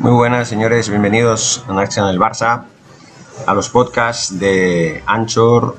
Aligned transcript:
Muy 0.00 0.12
buenas, 0.12 0.46
señores. 0.46 0.88
Bienvenidos 0.88 1.64
a 1.66 1.76
Action 1.80 2.06
del 2.06 2.20
Barça, 2.20 2.62
a 3.44 3.52
los 3.52 3.68
podcasts 3.68 4.38
de 4.38 5.02
Anchor, 5.06 5.76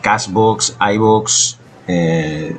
Cashbox, 0.00 0.76
iBox, 0.94 1.58
eh, 1.88 2.56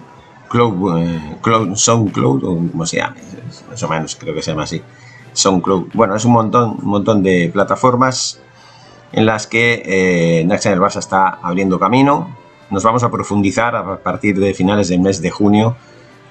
Cloud, 0.49 0.97
eh, 0.99 1.37
Cloud, 1.41 1.73
SoundCloud, 1.73 2.43
o 2.43 2.85
se 2.85 3.01
más 3.01 3.81
o 3.81 3.87
menos 3.87 4.17
creo 4.17 4.35
que 4.35 4.41
se 4.41 4.51
llama 4.51 4.63
así. 4.63 4.83
SoundCloud. 5.31 5.91
Bueno, 5.93 6.17
es 6.17 6.25
un 6.25 6.33
montón, 6.33 6.77
un 6.83 6.89
montón 6.89 7.23
de 7.23 7.49
plataformas 7.53 8.41
en 9.13 9.25
las 9.25 9.47
que 9.47 9.81
eh, 9.85 10.45
del 10.45 10.81
Barça 10.81 10.99
está 10.99 11.29
abriendo 11.41 11.79
camino. 11.79 12.35
Nos 12.71 12.83
vamos 12.83 13.03
a 13.03 13.09
profundizar 13.09 13.73
a 13.73 13.99
partir 13.99 14.37
de 14.37 14.53
finales 14.53 14.89
del 14.89 14.99
mes 14.99 15.21
de 15.21 15.29
junio. 15.29 15.77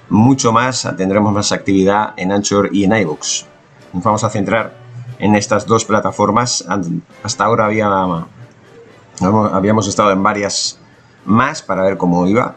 Mucho 0.09 0.51
más, 0.51 0.87
tendremos 0.95 1.33
más 1.33 1.51
actividad 1.51 2.13
en 2.17 2.31
Anchor 2.31 2.69
y 2.71 2.83
en 2.83 2.95
iBox. 2.95 3.56
Nos 3.93 4.03
vamos 4.03 4.23
a 4.23 4.29
centrar 4.29 4.73
en 5.19 5.35
estas 5.35 5.65
dos 5.65 5.85
plataformas. 5.85 6.65
Hasta 7.23 7.45
ahora 7.45 7.65
había, 7.65 7.87
habíamos 9.21 9.87
estado 9.87 10.11
en 10.11 10.23
varias 10.23 10.79
más 11.25 11.61
para 11.61 11.83
ver 11.83 11.97
cómo 11.97 12.27
iba. 12.27 12.55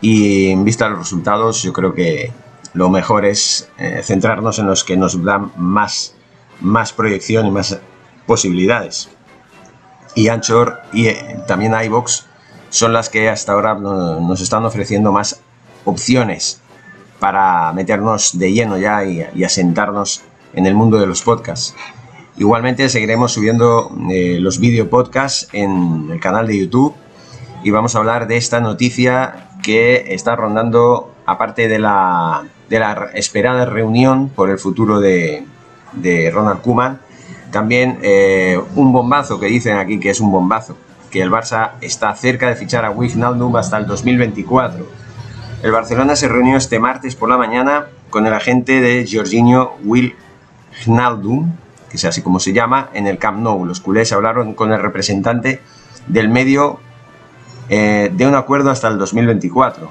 Y 0.00 0.50
en 0.50 0.64
vista 0.64 0.84
de 0.84 0.90
los 0.90 1.00
resultados, 1.00 1.62
yo 1.62 1.72
creo 1.72 1.94
que 1.94 2.32
lo 2.74 2.90
mejor 2.90 3.24
es 3.24 3.68
eh, 3.78 4.02
centrarnos 4.04 4.58
en 4.58 4.66
los 4.66 4.84
que 4.84 4.96
nos 4.96 5.22
dan 5.24 5.52
más, 5.56 6.14
más 6.60 6.92
proyección 6.92 7.46
y 7.46 7.50
más 7.50 7.78
posibilidades. 8.26 9.08
Y 10.14 10.28
Anchor 10.28 10.80
y 10.92 11.06
eh, 11.06 11.40
también 11.46 11.74
iBox 11.74 12.26
son 12.70 12.92
las 12.92 13.08
que 13.08 13.28
hasta 13.28 13.52
ahora 13.52 13.74
nos 13.74 14.40
están 14.40 14.64
ofreciendo 14.64 15.12
más 15.12 15.40
opciones 15.84 16.60
para 17.18 17.72
meternos 17.72 18.38
de 18.38 18.52
lleno 18.52 18.78
ya 18.78 19.04
y, 19.04 19.44
asentarnos 19.44 20.22
en 20.54 20.66
el 20.66 20.74
mundo 20.74 20.98
de 20.98 21.06
los 21.06 21.22
podcasts. 21.22 21.74
Igualmente 22.36 22.88
seguiremos 22.88 23.32
subiendo 23.32 23.90
eh, 24.10 24.38
los 24.40 24.60
video 24.60 24.88
podcasts 24.88 25.48
en 25.52 26.08
el 26.12 26.20
canal 26.20 26.46
de 26.46 26.58
YouTube 26.58 26.94
y 27.64 27.70
vamos 27.70 27.94
a 27.94 27.98
hablar 27.98 28.28
de 28.28 28.36
esta 28.36 28.60
noticia 28.60 29.48
que 29.62 30.14
está 30.14 30.36
rondando, 30.36 31.12
aparte 31.26 31.68
de 31.68 31.78
la, 31.78 32.44
de 32.68 32.78
la 32.78 33.10
esperada 33.14 33.66
reunión 33.66 34.28
por 34.28 34.50
el 34.50 34.58
futuro 34.58 35.00
de, 35.00 35.44
de 35.94 36.30
Ronald 36.30 36.62
Koeman, 36.62 37.00
también 37.50 37.98
eh, 38.02 38.60
un 38.76 38.92
bombazo 38.92 39.40
que 39.40 39.46
dicen 39.46 39.76
aquí 39.76 39.98
que 39.98 40.10
es 40.10 40.20
un 40.20 40.30
bombazo, 40.30 40.76
que 41.10 41.22
el 41.22 41.30
Barça 41.30 41.72
está 41.80 42.14
cerca 42.14 42.48
de 42.48 42.54
fichar 42.54 42.84
a 42.84 42.90
Wijnaldum 42.90 43.56
hasta 43.56 43.78
el 43.78 43.86
2024. 43.86 44.86
El 45.62 45.72
Barcelona 45.72 46.14
se 46.14 46.28
reunió 46.28 46.56
este 46.56 46.78
martes 46.78 47.16
por 47.16 47.28
la 47.28 47.36
mañana 47.36 47.86
con 48.10 48.26
el 48.26 48.32
agente 48.32 48.80
de 48.80 49.08
Jorginho 49.10 49.72
Wijnaldum, 50.86 51.52
que 51.90 51.96
es 51.96 52.04
así 52.04 52.22
como 52.22 52.40
se 52.40 52.52
llama, 52.52 52.90
en 52.92 53.06
el 53.06 53.18
Camp 53.18 53.38
Nou. 53.40 53.64
Los 53.64 53.80
culés 53.80 54.12
hablaron 54.12 54.54
con 54.54 54.72
el 54.72 54.80
representante 54.80 55.60
del 56.06 56.28
medio 56.28 56.80
eh, 57.68 58.10
de 58.12 58.26
un 58.26 58.34
acuerdo 58.34 58.70
hasta 58.70 58.88
el 58.88 58.98
2024. 58.98 59.88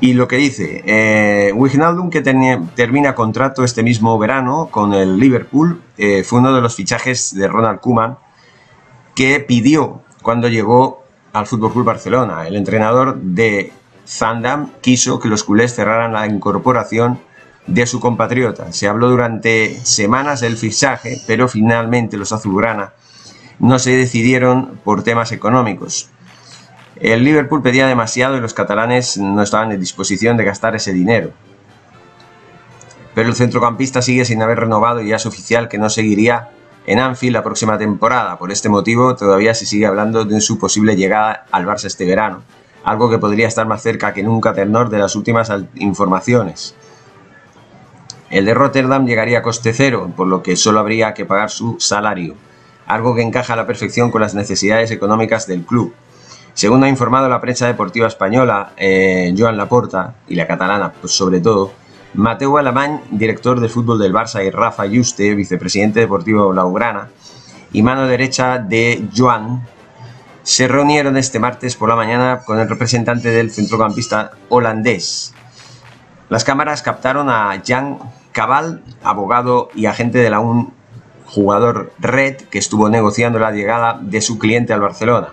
Y 0.00 0.12
lo 0.12 0.28
que 0.28 0.36
dice, 0.36 0.82
eh, 0.86 1.52
Wijnaldum, 1.54 2.10
que 2.10 2.22
termina 2.22 3.14
contrato 3.14 3.64
este 3.64 3.82
mismo 3.82 4.16
verano 4.18 4.68
con 4.70 4.94
el 4.94 5.18
Liverpool, 5.18 5.82
eh, 5.96 6.22
fue 6.22 6.38
uno 6.38 6.54
de 6.54 6.60
los 6.60 6.76
fichajes 6.76 7.34
de 7.34 7.48
Ronald 7.48 7.80
Koeman 7.80 8.16
que 9.16 9.40
pidió 9.40 10.02
cuando 10.22 10.48
llegó 10.48 11.02
al 11.32 11.46
Fútbol 11.46 11.72
Club 11.72 11.84
Barcelona. 11.84 12.46
El 12.46 12.54
entrenador 12.54 13.16
de 13.20 13.72
Zandam 14.06 14.70
quiso 14.80 15.18
que 15.18 15.28
los 15.28 15.42
culés 15.42 15.74
cerraran 15.74 16.12
la 16.12 16.26
incorporación 16.26 17.18
de 17.68 17.86
su 17.86 18.00
compatriota. 18.00 18.72
Se 18.72 18.88
habló 18.88 19.10
durante 19.10 19.78
semanas 19.84 20.40
del 20.40 20.56
fichaje, 20.56 21.20
pero 21.26 21.48
finalmente 21.48 22.16
los 22.16 22.32
azulgrana 22.32 22.92
no 23.58 23.78
se 23.78 23.96
decidieron 23.96 24.80
por 24.84 25.02
temas 25.02 25.32
económicos. 25.32 26.10
El 26.96 27.22
Liverpool 27.24 27.62
pedía 27.62 27.86
demasiado 27.86 28.36
y 28.36 28.40
los 28.40 28.54
catalanes 28.54 29.18
no 29.18 29.42
estaban 29.42 29.70
en 29.70 29.80
disposición 29.80 30.36
de 30.36 30.44
gastar 30.44 30.74
ese 30.74 30.92
dinero. 30.92 31.30
Pero 33.14 33.28
el 33.28 33.34
centrocampista 33.34 34.02
sigue 34.02 34.24
sin 34.24 34.42
haber 34.42 34.60
renovado 34.60 35.00
y 35.00 35.08
ya 35.08 35.16
es 35.16 35.26
oficial 35.26 35.68
que 35.68 35.78
no 35.78 35.90
seguiría 35.90 36.50
en 36.86 36.98
Anfield 36.98 37.34
la 37.34 37.42
próxima 37.42 37.76
temporada. 37.76 38.38
Por 38.38 38.50
este 38.50 38.68
motivo 38.68 39.14
todavía 39.14 39.54
se 39.54 39.66
sigue 39.66 39.86
hablando 39.86 40.24
de 40.24 40.40
su 40.40 40.58
posible 40.58 40.96
llegada 40.96 41.44
al 41.50 41.66
Barça 41.66 41.84
este 41.84 42.06
verano, 42.06 42.42
algo 42.84 43.10
que 43.10 43.18
podría 43.18 43.46
estar 43.46 43.66
más 43.66 43.82
cerca 43.82 44.14
que 44.14 44.22
nunca 44.22 44.54
tenor 44.54 44.88
de 44.88 44.98
las 44.98 45.14
últimas 45.14 45.52
informaciones. 45.74 46.74
El 48.30 48.44
de 48.44 48.52
Rotterdam 48.52 49.06
llegaría 49.06 49.38
a 49.38 49.42
coste 49.42 49.72
cero, 49.72 50.12
por 50.14 50.26
lo 50.26 50.42
que 50.42 50.56
solo 50.56 50.80
habría 50.80 51.14
que 51.14 51.24
pagar 51.24 51.50
su 51.50 51.76
salario, 51.80 52.34
algo 52.86 53.14
que 53.14 53.22
encaja 53.22 53.54
a 53.54 53.56
la 53.56 53.66
perfección 53.66 54.10
con 54.10 54.20
las 54.20 54.34
necesidades 54.34 54.90
económicas 54.90 55.46
del 55.46 55.64
club. 55.64 55.94
Según 56.52 56.84
ha 56.84 56.88
informado 56.88 57.28
la 57.28 57.40
prensa 57.40 57.66
deportiva 57.66 58.06
española, 58.06 58.72
eh, 58.76 59.34
Joan 59.36 59.56
Laporta, 59.56 60.16
y 60.28 60.34
la 60.34 60.46
catalana 60.46 60.92
pues 60.92 61.12
sobre 61.12 61.40
todo, 61.40 61.72
Mateo 62.14 62.58
Alamán, 62.58 63.02
director 63.10 63.60
de 63.60 63.68
fútbol 63.68 63.98
del 63.98 64.12
Barça, 64.12 64.44
y 64.44 64.50
Rafa 64.50 64.84
Juste, 64.88 65.34
vicepresidente 65.34 66.00
deportivo 66.00 66.48
Blaugrana, 66.50 67.08
y 67.72 67.82
mano 67.82 68.06
derecha 68.06 68.58
de 68.58 69.08
Joan, 69.16 69.66
se 70.42 70.68
reunieron 70.68 71.16
este 71.16 71.38
martes 71.38 71.76
por 71.76 71.88
la 71.88 71.96
mañana 71.96 72.40
con 72.44 72.58
el 72.58 72.68
representante 72.68 73.30
del 73.30 73.50
centrocampista 73.50 74.32
holandés. 74.48 75.34
Las 76.28 76.44
cámaras 76.44 76.82
captaron 76.82 77.30
a 77.30 77.62
Jan 77.66 77.98
Cabal, 78.32 78.82
abogado 79.02 79.68
y 79.74 79.86
agente 79.86 80.18
de 80.18 80.30
la 80.30 80.40
un 80.40 80.72
jugador 81.26 81.92
Red, 81.98 82.36
que 82.50 82.58
estuvo 82.58 82.88
negociando 82.88 83.38
la 83.38 83.52
llegada 83.52 83.98
de 84.00 84.20
su 84.20 84.38
cliente 84.38 84.72
al 84.72 84.80
Barcelona. 84.80 85.28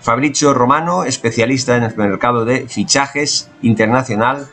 Fabricio 0.00 0.54
Romano, 0.54 1.04
especialista 1.04 1.76
en 1.76 1.82
el 1.82 1.96
mercado 1.96 2.44
de 2.44 2.68
fichajes 2.68 3.50
internacional, 3.62 4.48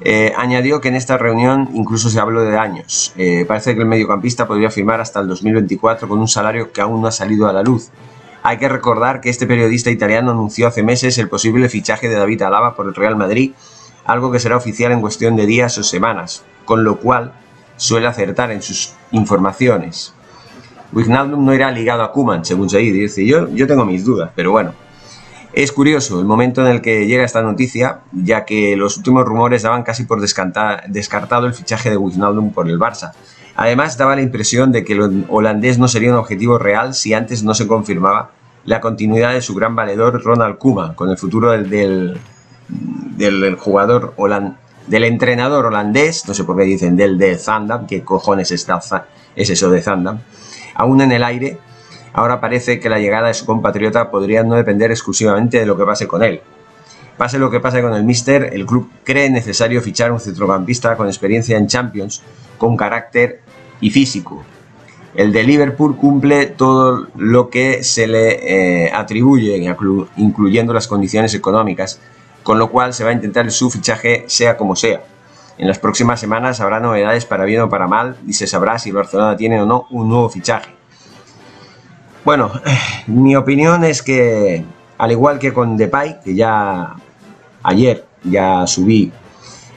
eh, 0.00 0.32
añadió 0.36 0.80
que 0.80 0.88
en 0.88 0.96
esta 0.96 1.16
reunión 1.16 1.70
incluso 1.72 2.10
se 2.10 2.20
habló 2.20 2.42
de 2.42 2.58
años. 2.58 3.12
Eh, 3.16 3.44
parece 3.46 3.74
que 3.74 3.80
el 3.80 3.86
mediocampista 3.86 4.46
podría 4.46 4.70
firmar 4.70 5.00
hasta 5.00 5.20
el 5.20 5.28
2024 5.28 6.08
con 6.08 6.18
un 6.18 6.28
salario 6.28 6.72
que 6.72 6.80
aún 6.80 7.00
no 7.00 7.06
ha 7.06 7.12
salido 7.12 7.48
a 7.48 7.52
la 7.52 7.62
luz. 7.62 7.90
Hay 8.42 8.58
que 8.58 8.68
recordar 8.68 9.22
que 9.22 9.30
este 9.30 9.46
periodista 9.46 9.90
italiano 9.90 10.32
anunció 10.32 10.66
hace 10.66 10.82
meses 10.82 11.16
el 11.16 11.30
posible 11.30 11.70
fichaje 11.70 12.10
de 12.10 12.16
David 12.16 12.42
Alaba 12.42 12.76
por 12.76 12.86
el 12.86 12.94
Real 12.94 13.16
Madrid, 13.16 13.52
algo 14.04 14.30
que 14.30 14.40
será 14.40 14.58
oficial 14.58 14.92
en 14.92 15.00
cuestión 15.00 15.36
de 15.36 15.46
días 15.46 15.78
o 15.78 15.82
semanas, 15.82 16.44
con 16.64 16.84
lo 16.84 16.96
cual 16.96 17.32
suele 17.76 18.06
acertar 18.06 18.50
en 18.50 18.62
sus 18.62 18.94
informaciones. 19.12 20.14
Wijnaldum 20.92 21.44
no 21.44 21.54
irá 21.54 21.70
ligado 21.70 22.02
a 22.02 22.12
Kuman, 22.12 22.44
según 22.44 22.70
se 22.70 22.78
dice. 22.78 23.26
Yo, 23.26 23.48
yo 23.48 23.66
tengo 23.66 23.84
mis 23.84 24.04
dudas, 24.04 24.30
pero 24.34 24.52
bueno. 24.52 24.72
Es 25.52 25.70
curioso 25.70 26.18
el 26.18 26.26
momento 26.26 26.62
en 26.62 26.72
el 26.72 26.80
que 26.80 27.06
llega 27.06 27.24
esta 27.24 27.40
noticia, 27.40 28.00
ya 28.12 28.44
que 28.44 28.76
los 28.76 28.96
últimos 28.96 29.24
rumores 29.24 29.62
daban 29.62 29.84
casi 29.84 30.04
por 30.04 30.20
descartado 30.20 31.46
el 31.46 31.54
fichaje 31.54 31.90
de 31.90 31.96
Wijnaldum 31.96 32.52
por 32.52 32.68
el 32.68 32.78
Barça. 32.78 33.12
Además, 33.54 33.96
daba 33.96 34.16
la 34.16 34.22
impresión 34.22 34.72
de 34.72 34.84
que 34.84 34.94
el 34.94 35.26
holandés 35.28 35.78
no 35.78 35.86
sería 35.86 36.10
un 36.10 36.18
objetivo 36.18 36.58
real 36.58 36.92
si 36.94 37.14
antes 37.14 37.44
no 37.44 37.54
se 37.54 37.68
confirmaba 37.68 38.32
la 38.64 38.80
continuidad 38.80 39.32
de 39.32 39.42
su 39.42 39.54
gran 39.54 39.76
valedor 39.76 40.22
Ronald 40.24 40.58
Koeman 40.58 40.94
con 40.94 41.10
el 41.10 41.18
futuro 41.18 41.52
del, 41.52 42.18
del, 43.16 43.54
jugador 43.56 44.14
holandés 44.16 44.58
del 44.86 45.04
entrenador 45.04 45.66
holandés, 45.66 46.26
no 46.28 46.34
sé 46.34 46.44
por 46.44 46.56
qué 46.56 46.64
dicen 46.64 46.96
del 46.96 47.18
de 47.18 47.36
Zandam, 47.36 47.86
qué 47.86 48.02
cojones 48.02 48.50
está, 48.50 48.80
es 49.34 49.50
eso 49.50 49.70
de 49.70 49.82
Zandam, 49.82 50.20
aún 50.74 51.00
en 51.00 51.12
el 51.12 51.24
aire, 51.24 51.58
ahora 52.12 52.40
parece 52.40 52.80
que 52.80 52.88
la 52.88 52.98
llegada 52.98 53.28
de 53.28 53.34
su 53.34 53.46
compatriota 53.46 54.10
podría 54.10 54.42
no 54.42 54.54
depender 54.54 54.90
exclusivamente 54.90 55.58
de 55.58 55.66
lo 55.66 55.76
que 55.76 55.84
pase 55.84 56.06
con 56.06 56.22
él. 56.22 56.40
Pase 57.16 57.38
lo 57.38 57.50
que 57.50 57.60
pase 57.60 57.80
con 57.80 57.94
el 57.94 58.02
Mister, 58.02 58.50
el 58.52 58.66
club 58.66 58.90
cree 59.04 59.30
necesario 59.30 59.80
fichar 59.80 60.10
un 60.10 60.18
centrocampista 60.18 60.96
con 60.96 61.06
experiencia 61.06 61.56
en 61.56 61.68
Champions, 61.68 62.22
con 62.58 62.76
carácter 62.76 63.40
y 63.80 63.90
físico. 63.90 64.42
El 65.14 65.32
de 65.32 65.44
Liverpool 65.44 65.96
cumple 65.96 66.46
todo 66.46 67.06
lo 67.14 67.50
que 67.50 67.84
se 67.84 68.08
le 68.08 68.86
eh, 68.86 68.90
atribuye, 68.92 69.64
incluyendo 70.16 70.72
las 70.72 70.88
condiciones 70.88 71.34
económicas, 71.34 72.00
con 72.44 72.58
lo 72.58 72.70
cual 72.70 72.94
se 72.94 73.02
va 73.02 73.10
a 73.10 73.14
intentar 73.14 73.50
su 73.50 73.70
fichaje 73.70 74.24
sea 74.28 74.56
como 74.56 74.76
sea. 74.76 75.02
En 75.58 75.66
las 75.66 75.78
próximas 75.78 76.20
semanas 76.20 76.60
habrá 76.60 76.78
novedades 76.78 77.24
para 77.24 77.44
bien 77.44 77.62
o 77.62 77.68
para 77.68 77.88
mal 77.88 78.16
y 78.26 78.34
se 78.34 78.46
sabrá 78.46 78.78
si 78.78 78.92
Barcelona 78.92 79.36
tiene 79.36 79.60
o 79.60 79.66
no 79.66 79.86
un 79.90 80.08
nuevo 80.08 80.28
fichaje. 80.28 80.70
Bueno, 82.24 82.50
mi 83.06 83.34
opinión 83.34 83.84
es 83.84 84.02
que, 84.02 84.64
al 84.98 85.12
igual 85.12 85.38
que 85.38 85.52
con 85.52 85.76
Depay, 85.76 86.20
que 86.22 86.34
ya 86.34 86.94
ayer 87.62 88.06
ya 88.22 88.66
subí 88.66 89.12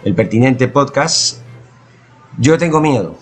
el 0.04 0.14
pertinente 0.14 0.68
podcast, 0.68 1.40
yo 2.38 2.58
tengo 2.58 2.80
miedo. 2.80 3.16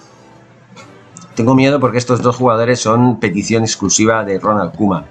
Tengo 1.35 1.53
miedo 1.53 1.79
porque 1.79 1.97
estos 1.97 2.21
dos 2.21 2.35
jugadores 2.35 2.79
son 2.79 3.19
petición 3.19 3.63
exclusiva 3.63 4.23
de 4.23 4.39
Ronald 4.39 4.73
Kuma. 4.73 5.05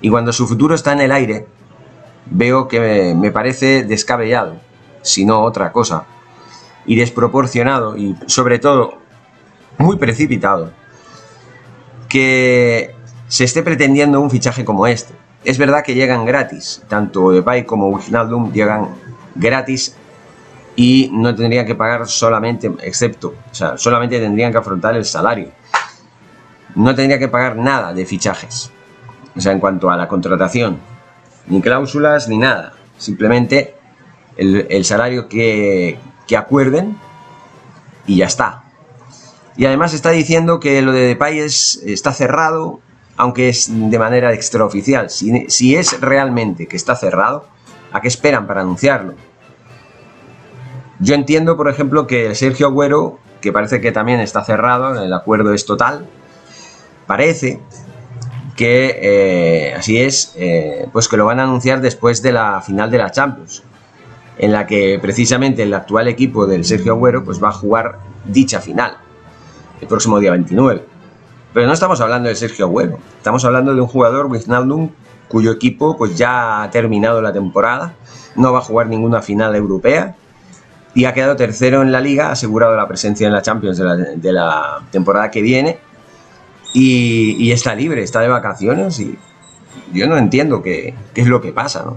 Y 0.00 0.08
cuando 0.08 0.32
su 0.32 0.48
futuro 0.48 0.74
está 0.74 0.92
en 0.92 1.00
el 1.00 1.12
aire, 1.12 1.46
veo 2.26 2.68
que 2.68 3.14
me 3.16 3.30
parece 3.30 3.84
descabellado, 3.84 4.56
si 5.02 5.24
no 5.24 5.42
otra 5.42 5.72
cosa 5.72 6.04
y 6.86 6.96
desproporcionado 6.96 7.96
y 7.96 8.16
sobre 8.26 8.58
todo 8.58 8.98
muy 9.78 9.96
precipitado 9.96 10.72
que 12.08 12.94
se 13.28 13.44
esté 13.44 13.62
pretendiendo 13.62 14.20
un 14.20 14.30
fichaje 14.30 14.64
como 14.64 14.86
este. 14.86 15.14
Es 15.44 15.58
verdad 15.58 15.82
que 15.82 15.94
llegan 15.94 16.24
gratis, 16.24 16.82
tanto 16.88 17.30
Depay 17.30 17.64
como 17.64 17.88
Wijnaldum 17.88 18.52
llegan 18.52 18.90
gratis 19.34 19.96
y 20.76 21.10
no 21.12 21.34
tendrían 21.34 21.66
que 21.66 21.74
pagar 21.74 22.06
solamente, 22.06 22.70
excepto, 22.82 23.34
o 23.50 23.54
sea, 23.54 23.76
solamente 23.76 24.18
tendrían 24.20 24.52
que 24.52 24.58
afrontar 24.58 24.96
el 24.96 25.04
salario. 25.04 25.50
No 26.74 26.94
tendría 26.94 27.18
que 27.18 27.28
pagar 27.28 27.56
nada 27.56 27.92
de 27.92 28.06
fichajes. 28.06 28.70
O 29.34 29.40
sea, 29.40 29.52
en 29.52 29.60
cuanto 29.60 29.90
a 29.90 29.96
la 29.96 30.08
contratación, 30.08 30.78
ni 31.46 31.60
cláusulas 31.60 32.28
ni 32.28 32.38
nada. 32.38 32.74
Simplemente 32.98 33.74
el, 34.36 34.84
salario 34.84 35.28
que, 35.28 35.98
que 36.26 36.36
acuerden 36.36 36.96
y 38.06 38.16
ya 38.16 38.26
está. 38.26 38.62
Y 39.56 39.66
además 39.66 39.92
está 39.94 40.10
diciendo 40.10 40.60
que 40.60 40.80
lo 40.82 40.92
de 40.92 41.02
Depay 41.08 41.40
está 41.40 42.12
cerrado, 42.12 42.80
aunque 43.16 43.48
es 43.48 43.68
de 43.70 43.98
manera 43.98 44.32
extraoficial. 44.32 45.10
Si, 45.10 45.48
si 45.50 45.76
es 45.76 46.00
realmente 46.00 46.66
que 46.66 46.76
está 46.76 46.96
cerrado, 46.96 47.46
¿a 47.92 48.00
qué 48.00 48.08
esperan 48.08 48.46
para 48.46 48.62
anunciarlo? 48.62 49.14
Yo 51.00 51.14
entiendo, 51.14 51.56
por 51.56 51.68
ejemplo, 51.68 52.06
que 52.06 52.34
Sergio 52.34 52.68
Agüero, 52.68 53.18
que 53.40 53.52
parece 53.52 53.80
que 53.80 53.92
también 53.92 54.20
está 54.20 54.44
cerrado, 54.44 55.02
el 55.02 55.12
acuerdo 55.12 55.52
es 55.52 55.66
total, 55.66 56.06
parece 57.06 57.60
que 58.56 58.98
eh, 59.02 59.74
así 59.74 59.98
es, 59.98 60.34
eh, 60.36 60.88
pues 60.92 61.08
que 61.08 61.16
lo 61.16 61.26
van 61.26 61.40
a 61.40 61.44
anunciar 61.44 61.80
después 61.80 62.22
de 62.22 62.32
la 62.32 62.60
final 62.60 62.90
de 62.90 62.98
la 62.98 63.10
Champions, 63.10 63.62
en 64.38 64.52
la 64.52 64.66
que 64.66 64.98
precisamente 65.00 65.62
el 65.62 65.74
actual 65.74 66.08
equipo 66.08 66.46
del 66.46 66.64
Sergio 66.64 66.92
Agüero 66.92 67.24
pues 67.24 67.42
va 67.42 67.48
a 67.48 67.52
jugar 67.52 67.98
dicha 68.24 68.60
final 68.60 68.96
el 69.80 69.88
próximo 69.88 70.18
día 70.20 70.30
29. 70.32 70.84
Pero 71.52 71.66
no 71.66 71.72
estamos 71.72 72.00
hablando 72.00 72.28
de 72.28 72.34
Sergio 72.34 72.66
Agüero, 72.66 72.98
estamos 73.16 73.44
hablando 73.44 73.74
de 73.74 73.80
un 73.80 73.86
jugador, 73.86 74.26
Wijnaldum, 74.26 74.90
cuyo 75.28 75.52
equipo 75.52 75.96
pues 75.96 76.16
ya 76.16 76.62
ha 76.62 76.70
terminado 76.70 77.20
la 77.22 77.32
temporada, 77.32 77.94
no 78.36 78.52
va 78.52 78.58
a 78.58 78.62
jugar 78.62 78.86
ninguna 78.86 79.22
final 79.22 79.54
europea 79.54 80.16
y 80.94 81.06
ha 81.06 81.14
quedado 81.14 81.36
tercero 81.36 81.82
en 81.82 81.90
la 81.90 82.00
liga, 82.00 82.30
asegurado 82.30 82.76
la 82.76 82.86
presencia 82.86 83.26
en 83.26 83.32
la 83.32 83.42
Champions 83.42 83.78
de 83.78 84.32
la, 84.32 84.80
temporada 84.90 85.30
que 85.30 85.40
viene 85.40 85.78
y, 86.72 87.52
está 87.52 87.74
libre, 87.74 88.02
está 88.02 88.20
de 88.20 88.28
vacaciones 88.28 88.98
y 89.00 89.18
yo 89.92 90.06
no 90.06 90.16
entiendo 90.16 90.62
qué, 90.62 90.94
es 91.14 91.26
lo 91.26 91.40
que 91.40 91.52
pasa, 91.52 91.82
¿no? 91.84 91.96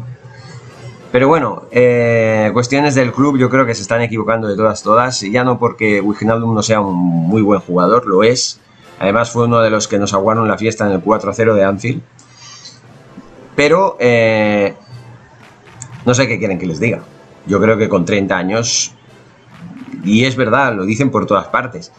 Pero 1.11 1.29
bueno, 1.29 1.63
eh, 1.71 2.49
cuestiones 2.51 2.93
del 2.93 3.13
club 3.13 3.37
yo 3.37 3.49
creo 3.49 3.65
que 3.65 3.73
se 3.73 3.81
están 3.81 4.01
equivocando 4.01 4.49
de 4.49 4.57
todas, 4.57 4.83
todas, 4.83 5.21
ya 5.21 5.45
no 5.45 5.57
porque 5.57 6.01
Wijnaldum 6.01 6.53
no 6.53 6.61
sea 6.61 6.81
un 6.81 6.93
muy 6.97 7.41
buen 7.41 7.61
jugador, 7.61 8.05
lo 8.05 8.23
es, 8.23 8.59
además 8.99 9.31
fue 9.31 9.45
uno 9.45 9.61
de 9.61 9.69
los 9.69 9.87
que 9.87 9.97
nos 9.97 10.13
aguaron 10.13 10.47
la 10.49 10.57
fiesta 10.57 10.85
en 10.85 10.91
el 10.91 11.01
4-0 11.01 11.53
de 11.53 11.63
Anfield, 11.63 12.01
pero 13.55 13.95
eh, 13.99 14.75
no 16.05 16.13
sé 16.13 16.27
qué 16.27 16.37
quieren 16.37 16.59
que 16.59 16.65
les 16.65 16.81
diga. 16.81 16.99
Yo 17.47 17.61
creo 17.61 17.77
que 17.77 17.87
con 17.87 18.03
30 18.03 18.35
años, 18.35 18.93
y 20.03 20.25
es 20.25 20.35
verdad, 20.35 20.75
lo 20.75 20.85
dicen 20.85 21.11
por 21.11 21.25
todas 21.25 21.47
partes, 21.47 21.93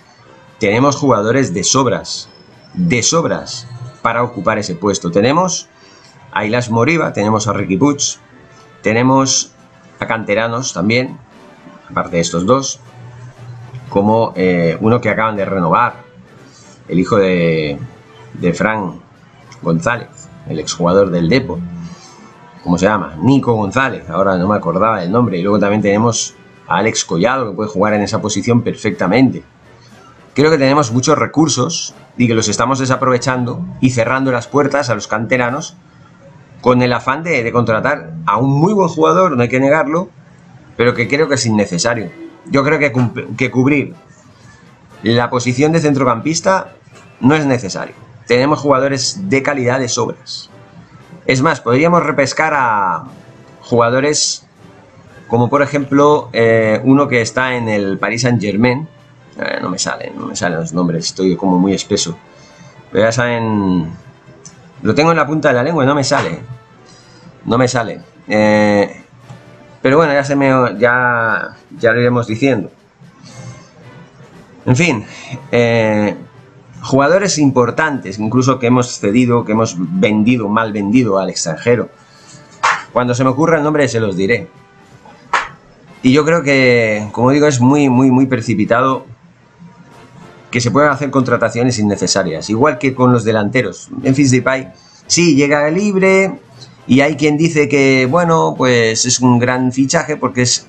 tenemos 0.58 0.96
jugadores 0.96 1.55
de 1.55 1.64
sobras, 1.64 2.28
de 2.76 3.02
sobras 3.02 3.67
para 4.02 4.23
ocupar 4.23 4.58
ese 4.58 4.75
puesto. 4.75 5.11
Tenemos 5.11 5.69
a 6.32 6.44
Ilas 6.44 6.70
Moriba, 6.70 7.12
tenemos 7.12 7.49
a 7.49 7.52
Ricky 7.52 7.76
Puig, 7.76 8.19
tenemos 8.82 9.52
a 9.99 10.06
canteranos 10.06 10.73
también, 10.73 11.19
aparte 11.90 12.17
de 12.17 12.23
estos 12.23 12.46
dos, 12.46 12.81
como 13.88 14.32
eh, 14.37 14.76
uno 14.81 15.00
que 15.00 15.08
acaban 15.08 15.37
de 15.37 15.44
renovar, 15.44 16.05
el 16.88 17.00
hijo 17.00 17.17
de, 17.17 17.78
de 18.34 18.52
Fran 18.52 19.00
González, 19.62 20.28
el 20.49 20.61
exjugador 20.61 21.11
del 21.11 21.28
Depot. 21.28 21.58
¿cómo 22.67 22.78
se 22.78 22.87
llama? 22.87 23.14
Nico 23.23 23.55
González, 23.55 24.11
ahora 24.11 24.37
no 24.37 24.49
me 24.49 24.56
acordaba 24.56 24.99
del 24.99 25.12
nombre. 25.12 25.38
Y 25.38 25.43
luego 25.43 25.61
también 25.61 25.82
tenemos 25.82 26.34
a 26.67 26.78
Alex 26.78 27.05
Collado, 27.05 27.49
que 27.49 27.55
puede 27.55 27.70
jugar 27.70 27.94
en 27.94 28.02
esa 28.02 28.20
posición 28.20 28.62
perfectamente. 28.62 29.44
Creo 30.34 30.50
que 30.50 30.58
tenemos 30.58 30.90
muchos 30.90 31.17
recursos 31.17 31.94
y 32.16 32.26
que 32.26 32.34
los 32.34 32.48
estamos 32.48 32.78
desaprovechando 32.78 33.64
y 33.80 33.90
cerrando 33.90 34.32
las 34.32 34.48
puertas 34.48 34.90
a 34.90 34.94
los 34.94 35.06
canteranos 35.06 35.76
con 36.60 36.82
el 36.82 36.92
afán 36.92 37.22
de, 37.22 37.50
contratar 37.52 38.14
a 38.26 38.38
un 38.38 38.50
muy 38.58 38.72
buen 38.72 38.88
jugador, 38.88 39.36
no 39.36 39.42
hay 39.42 39.48
que 39.48 39.60
negarlo, 39.60 40.08
pero 40.76 40.94
que 40.94 41.06
creo 41.08 41.28
que 41.28 41.34
es 41.34 41.46
innecesario. 41.46 42.10
Yo 42.46 42.64
creo 42.64 42.78
que, 42.78 42.92
que 43.36 43.50
cubrir 43.50 43.94
la 45.02 45.30
posición 45.30 45.72
de 45.72 45.80
centrocampista 45.80 46.72
no 47.20 47.34
es 47.34 47.46
necesario. 47.46 47.94
Tenemos 48.26 48.60
jugadores 48.60 49.28
de 49.28 49.42
calidad 49.42 49.78
de 49.78 49.88
sobras. 49.88 50.50
Es 51.26 51.42
más, 51.42 51.60
podríamos 51.60 52.02
repescar 52.02 52.54
a 52.54 53.04
jugadores 53.60 54.46
como 55.28 55.48
por 55.48 55.62
ejemplo 55.62 56.28
eh, 56.32 56.80
uno 56.84 57.08
que 57.08 57.20
está 57.20 57.56
en 57.56 57.68
el 57.68 57.98
Paris 57.98 58.22
Saint 58.22 58.40
Germain. 58.40 58.88
Eh, 59.38 59.58
no 59.60 59.68
me 59.68 59.78
salen, 59.78 60.16
no 60.18 60.26
me 60.26 60.36
salen 60.36 60.58
los 60.58 60.72
nombres, 60.72 61.06
estoy 61.06 61.36
como 61.36 61.58
muy 61.58 61.74
espeso. 61.74 62.16
Pero 62.90 63.04
ya 63.04 63.12
saben, 63.12 63.92
lo 64.82 64.94
tengo 64.94 65.10
en 65.10 65.16
la 65.16 65.26
punta 65.26 65.48
de 65.48 65.54
la 65.54 65.62
lengua 65.62 65.84
y 65.84 65.86
no 65.86 65.94
me 65.94 66.04
sale. 66.04 66.40
No 67.44 67.58
me 67.58 67.68
sale. 67.68 68.00
Eh, 68.28 69.02
pero 69.82 69.98
bueno, 69.98 70.12
ya 70.12 70.24
se 70.24 70.34
me, 70.36 70.48
ya, 70.78 71.56
ya 71.78 71.92
lo 71.92 72.00
iremos 72.00 72.26
diciendo. 72.26 72.70
En 74.64 74.74
fin, 74.74 75.06
Jugadores 76.86 77.38
importantes, 77.38 78.20
incluso 78.20 78.60
que 78.60 78.68
hemos 78.68 79.00
cedido, 79.00 79.44
que 79.44 79.50
hemos 79.50 79.74
vendido, 79.76 80.48
mal 80.48 80.72
vendido 80.72 81.18
al 81.18 81.30
extranjero. 81.30 81.88
Cuando 82.92 83.12
se 83.12 83.24
me 83.24 83.30
ocurra 83.30 83.56
el 83.58 83.64
nombre 83.64 83.88
se 83.88 83.98
los 83.98 84.16
diré. 84.16 84.46
Y 86.04 86.12
yo 86.12 86.24
creo 86.24 86.44
que, 86.44 87.08
como 87.10 87.32
digo, 87.32 87.48
es 87.48 87.60
muy, 87.60 87.88
muy, 87.88 88.12
muy 88.12 88.26
precipitado 88.26 89.04
que 90.56 90.62
se 90.62 90.70
puedan 90.70 90.90
hacer 90.90 91.10
contrataciones 91.10 91.78
innecesarias. 91.78 92.48
Igual 92.48 92.78
que 92.78 92.94
con 92.94 93.12
los 93.12 93.24
delanteros. 93.24 93.90
Memphis 93.90 94.30
Depay, 94.30 94.72
sí, 95.06 95.34
llega 95.34 95.68
libre 95.70 96.40
y 96.86 97.02
hay 97.02 97.16
quien 97.16 97.36
dice 97.36 97.68
que, 97.68 98.08
bueno, 98.10 98.54
pues 98.56 99.04
es 99.04 99.20
un 99.20 99.38
gran 99.38 99.70
fichaje 99.70 100.16
porque 100.16 100.40
es 100.40 100.66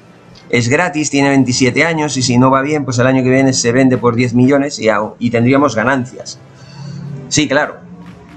es 0.49 0.67
gratis, 0.67 1.09
tiene 1.09 1.29
27 1.29 1.85
años 1.85 2.17
y 2.17 2.21
si 2.21 2.37
no 2.37 2.51
va 2.51 2.61
bien, 2.61 2.83
pues 2.83 2.99
el 2.99 3.07
año 3.07 3.23
que 3.23 3.29
viene 3.29 3.53
se 3.53 3.71
vende 3.71 3.97
por 3.97 4.17
10 4.17 4.33
millones 4.33 4.77
y, 4.77 4.87
y 5.19 5.29
tendríamos 5.29 5.73
ganancias. 5.73 6.37
Sí, 7.29 7.47
claro, 7.47 7.77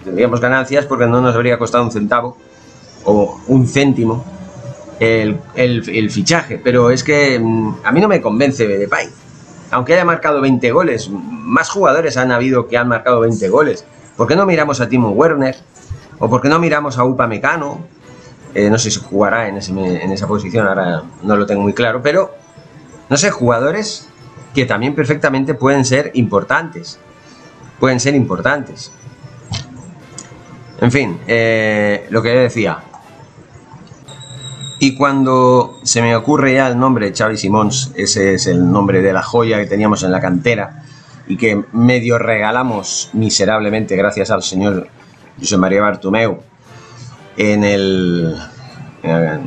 tendríamos 0.04 0.40
ganancias 0.40 0.86
porque 0.86 1.08
no 1.08 1.20
nos 1.20 1.34
habría 1.34 1.58
costado 1.58 1.82
un 1.82 1.90
centavo 1.90 2.36
o 3.02 3.40
un 3.48 3.66
céntimo 3.66 4.24
el, 5.00 5.40
el, 5.56 6.10
fichaje, 6.12 6.60
pero 6.62 6.90
es 6.90 7.02
que 7.02 7.40
mm, 7.40 7.78
a 7.82 7.90
mí 7.90 8.00
no 8.00 8.06
me 8.06 8.20
convence 8.20 8.68
Depay. 8.68 9.08
Aunque 9.70 9.94
haya 9.94 10.04
marcado 10.04 10.40
20 10.40 10.70
goles, 10.72 11.10
más 11.10 11.70
jugadores 11.70 12.16
han 12.16 12.32
habido 12.32 12.66
que 12.66 12.76
han 12.76 12.88
marcado 12.88 13.20
20 13.20 13.48
goles. 13.48 13.84
¿Por 14.16 14.26
qué 14.26 14.36
no 14.36 14.46
miramos 14.46 14.80
a 14.80 14.88
Timo 14.88 15.10
Werner? 15.10 15.56
¿O 16.18 16.28
por 16.28 16.42
qué 16.42 16.48
no 16.48 16.58
miramos 16.58 16.98
a 16.98 17.04
Upa 17.04 17.26
Mecano? 17.26 17.80
Eh, 18.54 18.68
no 18.68 18.78
sé 18.78 18.90
si 18.90 19.00
jugará 19.00 19.48
en, 19.48 19.56
esa 19.56 20.26
posición, 20.26 20.66
ahora 20.66 21.02
no 21.22 21.36
lo 21.36 21.46
tengo 21.46 21.62
muy 21.62 21.72
claro, 21.72 22.02
pero 22.02 22.34
no 23.08 23.16
sé, 23.16 23.30
jugadores 23.30 24.08
que 24.54 24.66
también 24.66 24.94
perfectamente 24.94 25.54
pueden 25.54 25.84
ser 25.84 26.10
importantes. 26.14 26.98
Pueden 27.78 28.00
ser 28.00 28.14
importantes. 28.14 28.92
En 30.80 30.90
fin, 30.90 31.20
eh, 31.26 32.06
lo 32.10 32.22
que 32.22 32.30
decía. 32.30 32.78
Y 34.82 34.94
cuando 34.94 35.78
se 35.82 36.00
me 36.00 36.16
ocurre 36.16 36.54
ya 36.54 36.66
el 36.66 36.78
nombre 36.78 37.10
de 37.10 37.16
Xavi 37.16 37.36
Simons, 37.36 37.92
ese 37.96 38.32
es 38.32 38.46
el 38.46 38.72
nombre 38.72 39.02
de 39.02 39.12
la 39.12 39.22
joya 39.22 39.58
que 39.58 39.66
teníamos 39.66 40.02
en 40.04 40.10
la 40.10 40.22
cantera 40.22 40.84
y 41.28 41.36
que 41.36 41.62
medio 41.72 42.18
regalamos 42.18 43.10
miserablemente 43.12 43.94
gracias 43.94 44.30
al 44.30 44.42
señor 44.42 44.88
José 45.38 45.58
María 45.58 45.82
Bartomeu 45.82 46.38
en 47.36 47.62
el 47.62 48.36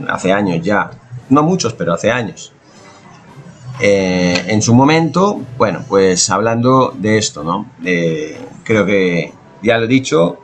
hace 0.08 0.32
años 0.32 0.62
ya, 0.62 0.92
no 1.30 1.42
muchos, 1.42 1.74
pero 1.74 1.94
hace 1.94 2.12
años. 2.12 2.54
Eh, 3.80 4.40
en 4.50 4.62
su 4.62 4.76
momento, 4.76 5.42
bueno, 5.58 5.84
pues 5.90 6.30
hablando 6.30 6.94
de 6.96 7.18
esto, 7.18 7.44
¿no? 7.44 7.66
creo 7.82 8.86
que 8.86 9.34
ya 9.64 9.80
lo 9.80 9.86
he 9.86 9.88
dicho, 9.88 10.38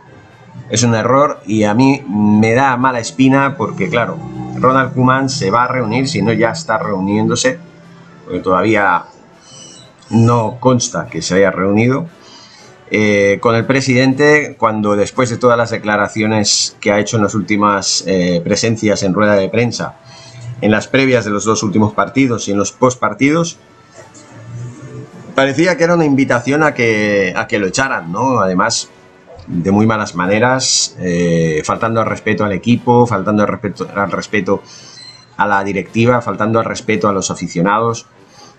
es 0.71 0.81
un 0.81 0.95
error 0.95 1.41
y 1.45 1.63
a 1.63 1.75
mí 1.75 2.03
me 2.09 2.53
da 2.53 2.75
mala 2.75 2.99
espina 2.99 3.55
porque, 3.55 3.87
claro, 3.87 4.17
Ronald 4.59 4.93
Koeman 4.93 5.29
se 5.29 5.51
va 5.51 5.63
a 5.63 5.67
reunir, 5.67 6.07
si 6.07 6.21
no 6.21 6.33
ya 6.33 6.51
está 6.51 6.77
reuniéndose, 6.77 7.59
porque 8.25 8.39
todavía 8.39 9.03
no 10.09 10.57
consta 10.59 11.07
que 11.07 11.21
se 11.21 11.35
haya 11.35 11.51
reunido 11.51 12.07
eh, 12.91 13.37
con 13.39 13.55
el 13.55 13.65
presidente 13.65 14.55
cuando 14.57 14.95
después 14.95 15.29
de 15.29 15.37
todas 15.37 15.57
las 15.57 15.69
declaraciones 15.69 16.75
que 16.79 16.91
ha 16.91 16.99
hecho 16.99 17.17
en 17.17 17.23
las 17.23 17.35
últimas 17.35 18.03
eh, 18.07 18.41
presencias 18.43 19.03
en 19.03 19.13
rueda 19.13 19.35
de 19.35 19.47
prensa, 19.47 19.97
en 20.61 20.71
las 20.71 20.87
previas 20.87 21.23
de 21.23 21.31
los 21.31 21.45
dos 21.45 21.61
últimos 21.61 21.93
partidos 21.93 22.47
y 22.47 22.51
en 22.51 22.57
los 22.57 22.71
post 22.71 22.99
partidos, 22.99 23.57
parecía 25.35 25.77
que 25.77 25.83
era 25.83 25.93
una 25.93 26.05
invitación 26.05 26.63
a 26.63 26.73
que, 26.73 27.33
a 27.35 27.47
que 27.47 27.59
lo 27.59 27.67
echaran, 27.67 28.11
¿no? 28.11 28.39
Además, 28.39 28.89
de 29.49 29.71
muy 29.71 29.87
malas 29.87 30.13
maneras, 30.15 30.95
eh, 30.99 31.61
faltando 31.65 31.99
al 31.99 32.05
respeto 32.05 32.45
al 32.45 32.53
equipo, 32.53 33.07
faltando 33.07 33.41
al 33.41 33.49
respeto, 33.49 33.87
al 33.93 34.11
respeto 34.11 34.61
a 35.37 35.47
la 35.47 35.63
directiva, 35.63 36.21
faltando 36.21 36.59
al 36.59 36.65
respeto 36.65 37.09
a 37.09 37.13
los 37.13 37.31
aficionados, 37.31 38.05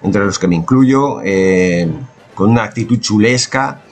entre 0.02 0.24
los 0.24 0.38
que 0.38 0.48
me 0.48 0.56
incluyo, 0.56 1.20
eh, 1.22 1.88
con 2.34 2.50
una 2.50 2.64
actitud 2.64 2.98
chulesca, 2.98 3.82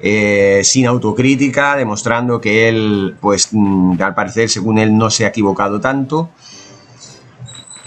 eh, 0.00 0.60
sin 0.64 0.86
autocrítica, 0.86 1.76
demostrando 1.76 2.40
que 2.40 2.68
él, 2.68 3.16
pues 3.20 3.48
mm, 3.52 4.02
al 4.02 4.14
parecer, 4.14 4.50
según 4.50 4.78
él, 4.78 4.96
no 4.96 5.08
se 5.08 5.24
ha 5.24 5.28
equivocado 5.28 5.80
tanto. 5.80 6.28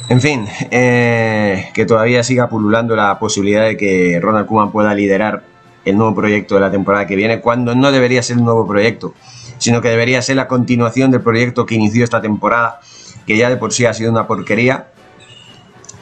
En 0.10 0.22
fin, 0.22 0.48
que 0.72 1.86
todavía 1.86 2.24
siga 2.24 2.48
pululando 2.48 2.96
la 2.96 3.20
posibilidad 3.20 3.66
de 3.66 3.76
que 3.76 4.18
Ronald 4.22 4.48
Koeman 4.48 4.72
pueda 4.72 4.94
liderar 4.94 5.44
el 5.90 5.98
nuevo 5.98 6.14
proyecto 6.16 6.56
de 6.56 6.62
la 6.62 6.72
temporada 6.72 7.08
que 7.08 7.16
viene, 7.16 7.40
cuando 7.40 7.74
no 7.74 7.92
debería 7.92 8.22
ser 8.22 8.38
un 8.38 8.46
nuevo 8.46 8.68
proyecto, 8.68 9.14
sino 9.58 9.82
que 9.82 9.90
debería 9.90 10.22
ser 10.22 10.36
la 10.36 10.48
continuación 10.48 11.12
del 11.12 11.22
proyecto 11.22 11.66
que 11.66 11.76
inició 11.76 12.04
esta 12.04 12.22
temporada, 12.22 12.82
que 13.26 13.38
ya 13.38 13.50
de 13.50 13.58
por 13.58 13.74
sí 13.74 13.86
ha 13.86 13.94
sido 13.94 14.12
una 14.12 14.28
porquería, 14.28 14.88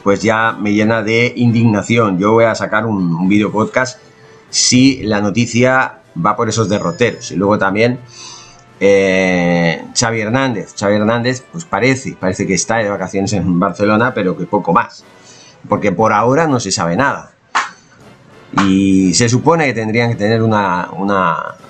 pues 0.02 0.22
ya 0.22 0.52
me 0.52 0.72
llena 0.72 1.02
de 1.02 1.32
indignación. 1.36 2.18
Yo 2.18 2.32
voy 2.32 2.44
a 2.44 2.54
sacar 2.54 2.86
un, 2.86 3.28
video 3.28 3.50
podcast 3.50 3.98
si 4.50 5.02
la 5.02 5.20
noticia 5.20 5.98
va 6.24 6.36
por 6.36 6.48
esos 6.48 6.68
derroteros. 6.68 7.30
Y 7.32 7.36
luego 7.36 7.58
también 7.58 7.98
eh, 8.78 9.84
Xavi 9.98 10.20
Hernández. 10.20 10.74
Xavi 10.78 10.94
Hernández, 10.96 11.44
pues 11.50 11.64
parece, 11.64 12.16
parece 12.18 12.46
que 12.46 12.54
está 12.54 12.76
de 12.76 12.88
vacaciones 12.88 13.32
en 13.32 13.58
Barcelona, 13.58 14.14
pero 14.14 14.36
que 14.36 14.46
poco 14.46 14.72
más. 14.72 15.04
Porque 15.68 15.90
por 15.90 16.12
ahora 16.12 16.46
no 16.46 16.60
se 16.60 16.70
sabe 16.70 16.96
nada. 16.96 17.35
Y 18.64 19.12
se 19.14 19.28
supone 19.28 19.66
que 19.66 19.74
tendrían 19.74 20.10
que 20.10 20.16
tener 20.16 20.42
una, 20.42 20.88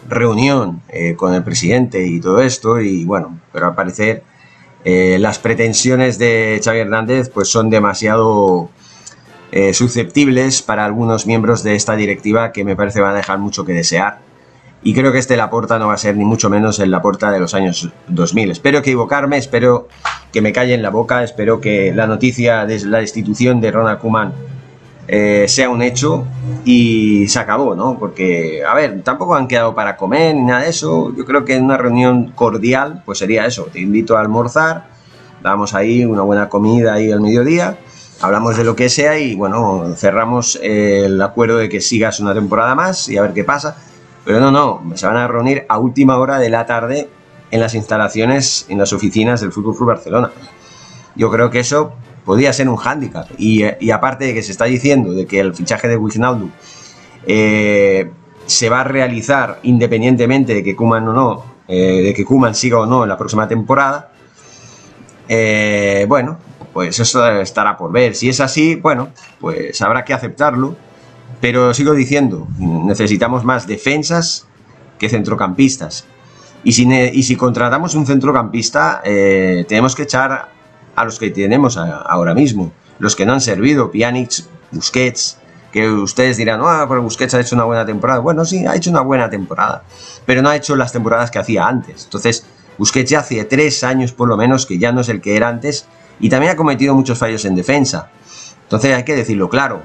reunión 0.08 0.82
eh, 0.88 1.16
con 1.16 1.34
el 1.34 1.42
presidente 1.42 2.06
y 2.06 2.20
todo 2.20 2.40
esto, 2.40 2.80
y 2.80 3.04
bueno, 3.04 3.40
pero 3.52 3.66
al 3.66 3.74
parecer 3.74 4.22
eh, 4.84 5.18
las 5.18 5.40
pretensiones 5.40 6.16
de 6.16 6.60
Xavi 6.62 6.78
Hernández 6.78 7.28
pues 7.28 7.48
son 7.48 7.70
demasiado 7.70 8.70
eh, 9.50 9.74
susceptibles 9.74 10.62
para 10.62 10.84
algunos 10.84 11.26
miembros 11.26 11.64
de 11.64 11.74
esta 11.74 11.96
directiva 11.96 12.52
que 12.52 12.62
me 12.62 12.76
parece 12.76 13.00
van 13.00 13.14
a 13.14 13.16
dejar 13.16 13.38
mucho 13.38 13.64
que 13.64 13.72
desear. 13.72 14.20
Y 14.84 14.94
creo 14.94 15.10
que 15.10 15.18
este 15.18 15.36
Laporta 15.36 15.80
no 15.80 15.88
va 15.88 15.94
a 15.94 15.98
ser 15.98 16.16
ni 16.16 16.24
mucho 16.24 16.48
menos 16.50 16.78
el 16.78 16.92
Laporta 16.92 17.32
de 17.32 17.40
los 17.40 17.54
años 17.54 17.90
2000. 18.06 18.52
Espero 18.52 18.78
equivocarme, 18.78 19.38
espero 19.38 19.88
que 20.32 20.40
me 20.40 20.52
calle 20.52 20.74
en 20.74 20.82
la 20.82 20.90
boca, 20.90 21.24
espero 21.24 21.60
que 21.60 21.92
la 21.92 22.06
noticia 22.06 22.64
de 22.66 22.78
la 22.84 22.98
destitución 22.98 23.60
de 23.60 23.72
Ronald 23.72 23.98
Koeman 23.98 24.32
eh, 25.08 25.46
sea 25.48 25.70
un 25.70 25.82
hecho 25.82 26.26
y 26.64 27.28
se 27.28 27.38
acabó, 27.38 27.75
¿no? 27.76 27.98
Porque, 27.98 28.62
a 28.64 28.75
ver, 28.75 29.02
tampoco 29.02 29.36
han 29.36 29.46
quedado 29.46 29.75
para 29.75 29.96
comer 29.96 30.34
ni 30.34 30.42
nada 30.42 30.62
de 30.62 30.70
eso. 30.70 31.14
Yo 31.16 31.25
creo 31.25 31.44
que 31.44 31.54
en 31.54 31.64
una 31.64 31.76
reunión 31.76 32.32
cordial, 32.32 33.02
pues 33.04 33.18
sería 33.18 33.46
eso. 33.46 33.68
Te 33.72 33.80
invito 33.80 34.16
a 34.16 34.20
almorzar, 34.20 34.88
damos 35.42 35.75
ahí 35.75 36.04
una 36.04 36.22
buena 36.22 36.48
comida 36.48 36.94
ahí 36.94 37.12
al 37.12 37.20
mediodía, 37.20 37.78
hablamos 38.20 38.56
de 38.56 38.64
lo 38.64 38.75
que 38.75 38.88
sea 38.88 39.18
y, 39.18 39.36
bueno, 39.36 39.94
cerramos 39.96 40.58
el 40.62 41.20
acuerdo 41.22 41.58
de 41.58 41.68
que 41.68 41.80
sigas 41.80 42.18
una 42.18 42.34
temporada 42.34 42.75
más 42.75 43.08
y 43.08 43.16
a 43.16 43.22
ver 43.22 43.32
qué 43.32 43.44
pasa. 43.44 43.76
Pero 44.25 44.40
no, 44.40 44.50
no, 44.50 44.96
se 44.96 45.06
van 45.06 45.18
a 45.18 45.28
reunir 45.28 45.66
a 45.68 45.78
última 45.78 46.16
hora 46.18 46.40
de 46.40 46.50
la 46.50 46.66
tarde 46.66 47.08
en 47.52 47.60
las 47.60 47.75
instalaciones, 47.75 48.66
en 48.68 48.78
las 48.78 48.92
oficinas 48.92 49.40
del 49.40 49.52
Fútbol 49.52 49.76
Club 49.76 49.88
Barcelona. 49.90 50.32
Yo 51.14 51.30
creo 51.30 51.48
que 51.48 51.60
eso 51.60 51.92
podría 52.26 52.52
ser 52.52 52.68
un 52.68 52.76
hándicap. 52.76 53.28
Y, 53.38 53.62
aparte 53.90 54.26
de 54.26 54.35
que 54.35 54.42
se 54.42 54.52
está 54.52 54.66
diciendo 54.66 55.12
de 55.12 55.26
que 55.26 55.40
el 55.40 55.54
fichaje 55.54 55.88
de 55.88 55.97
Wijnaldum 55.97 56.50
eh, 57.25 58.11
se 58.45 58.68
va 58.68 58.80
a 58.80 58.85
realizar 58.85 59.61
independientemente 59.62 60.52
de 60.52 60.62
que 60.62 60.76
Kuman 60.76 61.09
o 61.09 61.12
no, 61.12 61.45
eh, 61.68 62.02
de 62.02 62.12
que 62.12 62.25
Kuman 62.25 62.54
siga 62.54 62.80
o 62.80 62.87
no 62.87 63.04
en 63.04 63.09
la 63.09 63.16
próxima 63.16 63.47
temporada, 63.47 64.11
eh, 65.28 66.04
bueno, 66.09 66.38
pues 66.73 66.99
eso 66.99 67.26
estará 67.40 67.78
por 67.78 67.92
ver. 67.92 68.16
Si 68.16 68.28
es 68.28 68.40
así, 68.40 68.75
bueno, 68.75 69.09
pues 69.40 69.80
habrá 69.80 70.04
que 70.04 70.12
aceptarlo. 70.12 70.76
Pero 71.40 71.75
sigo 71.75 71.92
diciendo, 71.92 72.49
necesitamos 72.59 73.45
más 73.45 73.66
defensas 73.66 74.47
que 74.99 75.09
centrocampistas. 75.09 76.06
Y 76.64 76.73
si, 76.73 76.90
y 76.90 77.23
si 77.23 77.37
contratamos 77.37 77.95
un 77.95 78.06
centrocampista, 78.06 79.02
tenemos 79.04 79.95
que 79.95 80.04
echar 80.04 80.55
a 80.96 81.04
los 81.04 81.18
que 81.18 81.30
tenemos 81.30 81.76
ahora 81.76 82.34
mismo, 82.34 82.72
los 82.98 83.14
que 83.14 83.26
no 83.26 83.34
han 83.34 83.40
servido, 83.40 83.90
Pjanic, 83.90 84.44
Busquets, 84.72 85.38
que 85.70 85.88
ustedes 85.88 86.38
dirán, 86.38 86.60
ah, 86.64 86.86
pero 86.88 87.02
Busquets 87.02 87.34
ha 87.34 87.40
hecho 87.40 87.54
una 87.54 87.64
buena 87.64 87.84
temporada. 87.84 88.20
Bueno, 88.20 88.44
sí, 88.44 88.66
ha 88.66 88.74
hecho 88.74 88.90
una 88.90 89.02
buena 89.02 89.28
temporada, 89.28 89.84
pero 90.24 90.40
no 90.40 90.48
ha 90.48 90.56
hecho 90.56 90.74
las 90.74 90.92
temporadas 90.92 91.30
que 91.30 91.38
hacía 91.38 91.68
antes. 91.68 92.04
Entonces, 92.04 92.46
Busquets 92.78 93.10
ya 93.10 93.20
hace 93.20 93.44
tres 93.44 93.84
años 93.84 94.12
por 94.12 94.28
lo 94.28 94.36
menos 94.36 94.66
que 94.66 94.78
ya 94.78 94.90
no 94.92 95.02
es 95.02 95.08
el 95.08 95.20
que 95.20 95.36
era 95.36 95.48
antes 95.48 95.86
y 96.18 96.28
también 96.28 96.52
ha 96.52 96.56
cometido 96.56 96.94
muchos 96.94 97.18
fallos 97.18 97.44
en 97.44 97.54
defensa. 97.54 98.10
Entonces 98.62 98.94
hay 98.94 99.04
que 99.04 99.14
decirlo 99.14 99.48
claro. 99.48 99.82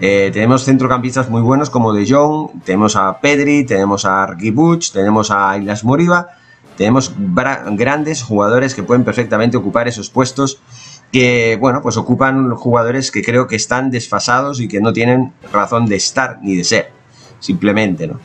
Eh, 0.00 0.30
tenemos 0.32 0.64
centrocampistas 0.64 1.30
muy 1.30 1.40
buenos 1.40 1.70
como 1.70 1.92
De 1.92 2.06
Jong, 2.06 2.62
tenemos 2.64 2.96
a 2.96 3.18
Pedri, 3.18 3.64
tenemos 3.64 4.04
a 4.04 4.24
Arki 4.24 4.54
tenemos 4.92 5.30
a 5.30 5.56
Islas 5.56 5.84
Moriba 5.84 6.28
tenemos 6.76 7.12
grandes 7.16 8.22
jugadores 8.22 8.74
que 8.74 8.82
pueden 8.82 9.04
perfectamente 9.04 9.56
ocupar 9.56 9.88
esos 9.88 10.10
puestos 10.10 10.60
que, 11.12 11.56
bueno, 11.60 11.82
pues 11.82 11.96
ocupan 11.96 12.50
jugadores 12.56 13.10
que 13.10 13.22
creo 13.22 13.46
que 13.46 13.56
están 13.56 13.90
desfasados 13.90 14.60
y 14.60 14.68
que 14.68 14.80
no 14.80 14.92
tienen 14.92 15.32
razón 15.52 15.86
de 15.86 15.96
estar 15.96 16.38
ni 16.42 16.56
de 16.56 16.64
ser, 16.64 16.90
simplemente, 17.40 18.06
¿no? 18.06 18.20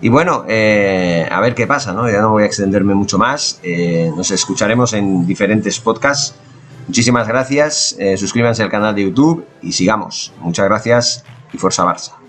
Y 0.00 0.08
bueno, 0.08 0.44
eh, 0.48 1.26
a 1.30 1.40
ver 1.40 1.54
qué 1.54 1.66
pasa, 1.66 1.92
¿no? 1.92 2.10
Ya 2.10 2.20
no 2.20 2.32
voy 2.32 2.42
a 2.42 2.46
extenderme 2.46 2.94
mucho 2.94 3.16
más. 3.16 3.60
Eh, 3.62 4.12
nos 4.14 4.30
escucharemos 4.30 4.92
en 4.92 5.26
diferentes 5.26 5.80
podcasts. 5.80 6.34
Muchísimas 6.86 7.26
gracias. 7.26 7.96
Eh, 7.98 8.16
suscríbanse 8.16 8.62
al 8.62 8.70
canal 8.70 8.94
de 8.94 9.04
YouTube 9.04 9.46
y 9.62 9.72
sigamos. 9.72 10.32
Muchas 10.40 10.66
gracias 10.66 11.24
y 11.52 11.58
Forza 11.58 11.84
Barça. 11.84 12.23